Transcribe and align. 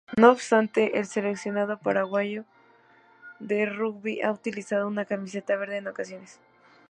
No 0.17 0.31
obstante, 0.31 0.97
el 0.97 1.05
seleccionado 1.05 1.77
paraguayo 1.77 2.43
de 3.37 3.67
rugby 3.67 4.23
ha 4.23 4.31
utilizado 4.31 4.87
una 4.87 5.05
camiseta 5.05 5.55
verde, 5.57 5.77
en 5.77 5.87
ocasiones. 5.89 6.39